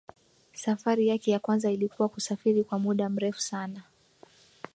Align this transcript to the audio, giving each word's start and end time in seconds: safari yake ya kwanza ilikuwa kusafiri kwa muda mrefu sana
safari 0.53 1.07
yake 1.07 1.31
ya 1.31 1.39
kwanza 1.39 1.71
ilikuwa 1.71 2.09
kusafiri 2.09 2.63
kwa 2.63 2.79
muda 2.79 3.09
mrefu 3.09 3.41
sana 3.41 3.83